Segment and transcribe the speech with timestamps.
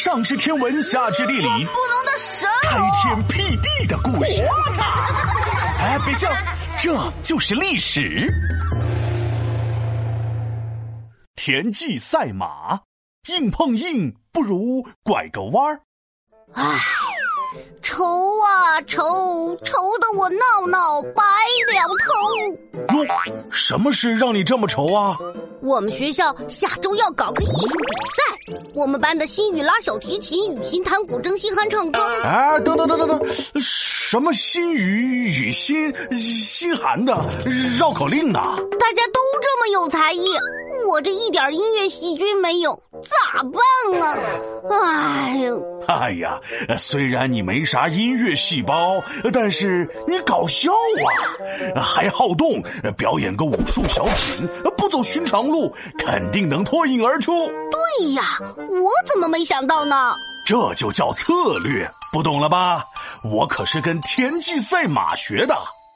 [0.00, 4.42] 上知天文，下知地理，不能的神开天辟地的故事。
[4.42, 4.82] 我操！
[5.78, 6.32] 哎，别笑，
[6.80, 8.26] 这就是历史。
[11.36, 12.80] 田忌赛马，
[13.28, 15.82] 硬碰硬不如拐个弯儿。
[16.54, 16.78] 唉，
[17.82, 18.04] 愁
[18.40, 21.22] 啊愁，愁得我闹闹白
[21.68, 23.02] 了头。
[23.04, 23.06] 哟，
[23.50, 25.16] 什么事让你这么愁啊？
[25.62, 32.00] 我们学校下周要搞个艺术比赛，我们班的新宇拉小提琴，雨欣弹古筝，星涵唱歌。
[32.22, 33.20] 哎，等等等等等，
[33.60, 37.12] 什么新语雨欣心寒的
[37.78, 38.40] 绕口令呢？
[38.78, 40.24] 大家都这么有才艺，
[40.88, 44.18] 我这一点音乐细菌没有，咋办啊？
[44.70, 45.62] 哎呦！
[45.86, 46.40] 哎呀，
[46.78, 50.70] 虽然你没啥音乐细胞，但是你搞笑
[51.74, 52.62] 啊，还好动，
[52.96, 57.32] 表演个武术小品，不走寻常路，肯定能脱颖而出。
[57.98, 58.22] 对呀，
[58.56, 60.14] 我怎么没想到呢？
[60.44, 61.32] 这就叫策
[61.62, 62.84] 略，不懂了吧？
[63.22, 65.54] 我可是跟田忌赛马学的。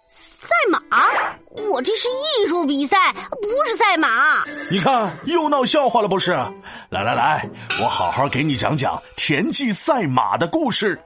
[0.08, 0.78] 赛马？
[1.70, 4.44] 我这是艺术比赛，不是赛马。
[4.70, 6.32] 你看，又闹笑话了不是？
[6.90, 7.48] 来来来，
[7.80, 11.00] 我好好给你讲讲田忌赛马的故事。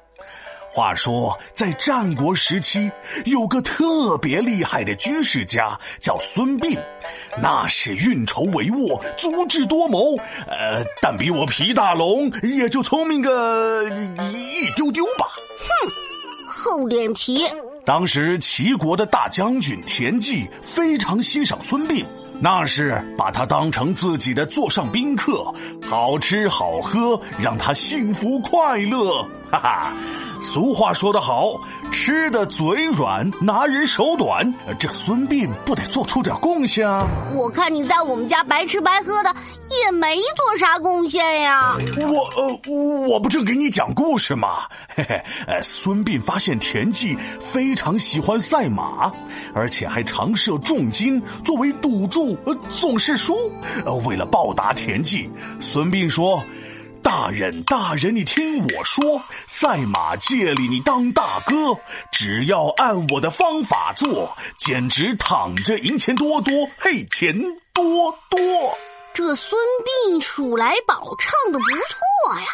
[0.70, 2.91] 话说，在战国时期，
[3.24, 6.78] 有个特别厉害的军事家，叫孙膑，
[7.41, 10.16] 那是运筹帷幄、足智多谋。
[10.47, 15.27] 呃，但比我皮大龙也就聪明个一一丢丢吧。
[15.58, 15.91] 哼，
[16.47, 17.41] 厚脸皮。
[17.84, 22.05] 当时齐国的大将军田忌非常欣赏孙膑，
[22.38, 25.50] 那是把他当成自己的座上宾客，
[25.88, 29.27] 好吃好喝，让他幸福快乐。
[29.50, 29.92] 哈哈，
[30.42, 31.58] 俗话说得好，
[31.91, 34.54] 吃的嘴软，拿人手短。
[34.78, 37.08] 这孙膑不得做出点贡献啊？
[37.34, 39.34] 我看你在我们家白吃白喝的，
[39.82, 41.74] 也没做啥贡献呀。
[41.96, 44.69] 我呃，我不正给你讲故事吗？
[44.94, 49.10] 嘿嘿，呃，孙膑发现田忌非常喜欢赛马，
[49.54, 53.34] 而且还常设重金作为赌注，呃，总是输。
[53.87, 56.42] 呃，为了报答田忌，孙膑说。
[57.08, 61.74] 大人，大人，你听我说，赛马界里你当大哥，
[62.12, 67.34] 只要按我的方法做，简直躺着赢钱多多，嘿，钱
[67.72, 68.38] 多多。
[69.14, 69.58] 这孙
[70.12, 72.46] 膑数来宝唱的不错呀，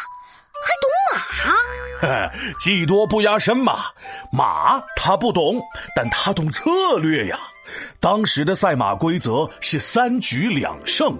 [0.63, 2.31] 还懂马？
[2.57, 3.87] 技多不压身嘛，
[4.31, 5.61] 马他不懂，
[5.97, 7.37] 但他懂策略呀。
[8.05, 11.17] 当时的赛马规则是三局两胜，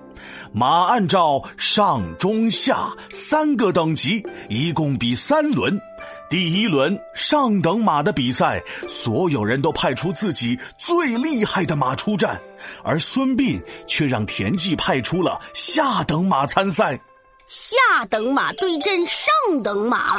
[0.54, 5.82] 马按照上中下三个等级，一共比三轮。
[6.30, 12.40] 第一轮上等马的比赛，所有人都派出自己最厉害的马出战，
[12.84, 17.00] 而孙膑却让田忌派出了下等马参赛。
[17.48, 19.18] 下等马对阵上
[19.64, 20.16] 等马，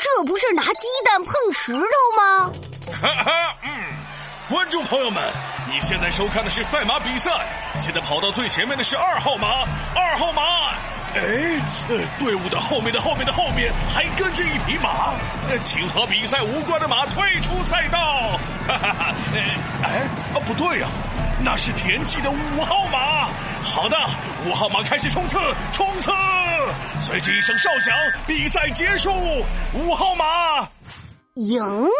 [0.00, 1.80] 这不是拿鸡蛋碰石头
[2.16, 2.50] 吗？
[2.98, 3.65] 哈哈，嗯。
[4.48, 5.20] 观众朋友们，
[5.66, 7.32] 你现在收看的是赛马比赛。
[7.80, 10.42] 现在跑到最前面的是二号马，二号马。
[11.14, 11.20] 哎，
[11.88, 15.14] 呃，队伍的后面的后面的后面还跟着一匹马，
[15.64, 18.38] 请和比赛无关的马退出赛道。
[18.68, 19.14] 哈哈哈！
[19.82, 20.86] 哎，啊，不对呀，
[21.40, 23.28] 那是田忌的五号马。
[23.64, 23.96] 好的，
[24.44, 25.38] 五号马开始冲刺，
[25.72, 26.12] 冲刺！
[27.00, 27.92] 随着一声哨响，
[28.28, 29.10] 比赛结束。
[29.72, 30.24] 五号马
[31.36, 31.90] 赢了，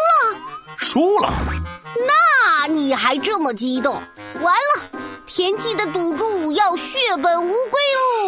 [0.77, 1.31] 输了。
[2.07, 3.93] 那你还这么激动？
[4.41, 7.79] 完了，田忌的赌注要血本无归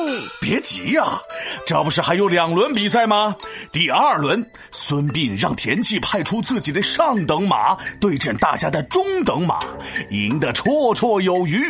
[0.06, 0.22] 喽！
[0.40, 1.20] 别急呀，
[1.66, 3.36] 这不是还有两轮比赛吗？
[3.72, 9.58] 第二轮，孙膑让田忌派出自己的上等马对阵大家的中等马，
[10.12, 11.68] 赢得绰绰有余。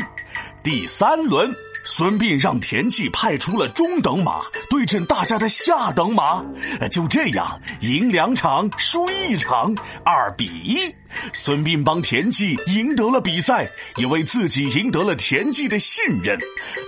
[0.61, 1.49] 第三轮。
[1.83, 6.43] 孙膑让田忌派出了中等马对阵大家的下等马，
[6.91, 9.73] 就这样赢两场输一场，
[10.03, 10.93] 二比一。
[11.33, 13.67] 孙膑帮田忌赢得了比赛，
[13.97, 16.37] 也为自己赢得了田忌的信任，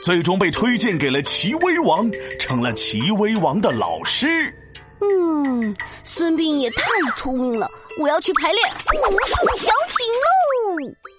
[0.04, 2.10] 最终被推荐给了齐威王，
[2.40, 4.54] 成了齐威王的老师。
[5.00, 6.84] 嗯，孙膑也太
[7.18, 7.68] 聪明了，
[8.00, 8.72] 我要去排练
[9.10, 11.11] 武术小品喽。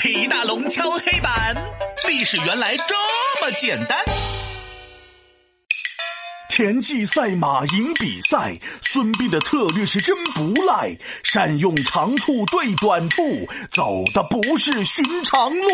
[0.00, 1.54] 皮大龙敲黑板，
[2.08, 2.94] 历史原来这
[3.44, 4.02] 么简单。
[6.48, 15.68] 田忌赛马赢比赛，孙膑的策略是真不赖，善用长处对短处，走的不是寻常路。